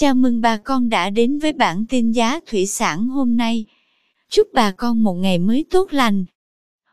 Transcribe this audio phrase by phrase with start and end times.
[0.00, 3.64] Chào mừng bà con đã đến với bản tin giá thủy sản hôm nay.
[4.28, 6.24] Chúc bà con một ngày mới tốt lành.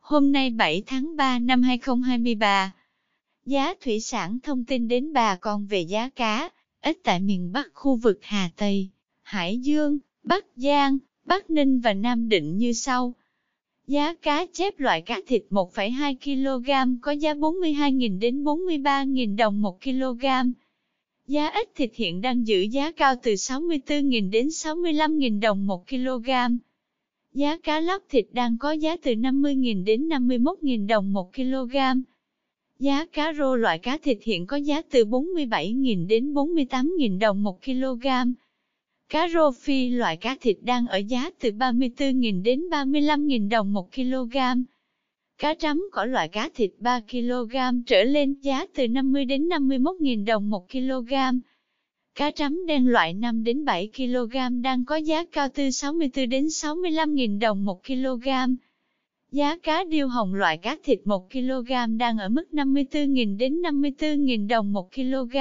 [0.00, 2.72] Hôm nay 7 tháng 3 năm 2023,
[3.46, 6.48] giá thủy sản thông tin đến bà con về giá cá,
[6.82, 8.88] ít tại miền Bắc khu vực Hà Tây,
[9.22, 13.14] Hải Dương, Bắc Giang, Bắc Ninh và Nam Định như sau.
[13.86, 19.82] Giá cá chép loại cá thịt 1,2 kg có giá 42.000 đến 43.000 đồng 1
[19.82, 20.24] kg.
[21.26, 26.30] Giá ếch thịt hiện đang giữ giá cao từ 64.000 đến 65.000 đồng 1 kg.
[27.34, 31.76] Giá cá lóc thịt đang có giá từ 50.000 đến 51.000 đồng 1 kg.
[32.78, 37.64] Giá cá rô loại cá thịt hiện có giá từ 47.000 đến 48.000 đồng 1
[37.64, 38.06] kg.
[39.08, 43.94] Cá rô phi loại cá thịt đang ở giá từ 34.000 đến 35.000 đồng 1
[43.94, 44.36] kg.
[45.42, 50.24] Cá trắm có loại cá thịt 3 kg trở lên giá từ 50 đến 51.000
[50.24, 51.12] đồng 1 kg.
[52.14, 56.46] Cá trắm đen loại 5 đến 7 kg đang có giá cao từ 64 đến
[56.46, 58.28] 65.000 đồng 1 kg.
[59.32, 64.48] Giá cá điêu hồng loại cá thịt 1 kg đang ở mức 54.000 đến 54.000
[64.48, 65.36] đồng 1 kg.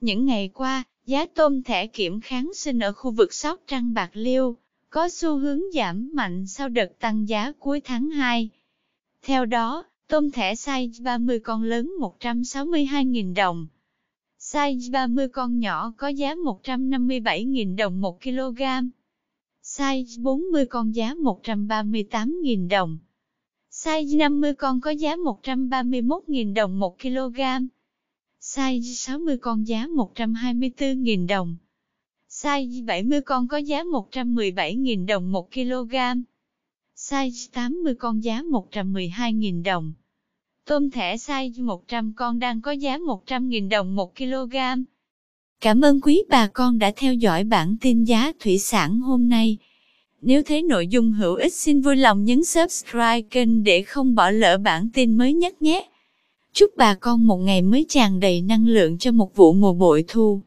[0.00, 4.10] Những ngày qua, giá tôm thẻ kiểm kháng sinh ở khu vực Sóc Trăng Bạc
[4.12, 4.56] Liêu
[4.90, 8.50] có xu hướng giảm mạnh sau đợt tăng giá cuối tháng 2.
[9.26, 13.66] Theo đó, tôm thẻ size 30 con lớn 162.000 đồng.
[14.40, 18.62] Size 30 con nhỏ có giá 157.000 đồng 1 kg.
[19.62, 22.98] Size 40 con giá 138.000 đồng.
[23.70, 27.40] Size 50 con có giá 131.000 đồng 1 kg.
[28.40, 31.56] Size 60 con giá 124.000 đồng.
[32.28, 35.94] Size 70 con có giá 117.000 đồng 1 kg.
[37.10, 39.92] Size 80 con giá 112.000 đồng.
[40.66, 44.56] Tôm thẻ size 100 con đang có giá 100.000 đồng 1 kg.
[45.60, 49.58] Cảm ơn quý bà con đã theo dõi bản tin giá thủy sản hôm nay.
[50.20, 54.30] Nếu thấy nội dung hữu ích xin vui lòng nhấn subscribe kênh để không bỏ
[54.30, 55.88] lỡ bản tin mới nhất nhé.
[56.52, 60.04] Chúc bà con một ngày mới tràn đầy năng lượng cho một vụ mùa bội
[60.08, 60.40] thu.